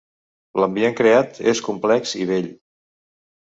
[0.61, 2.51] L'ambient creat és complex i bell.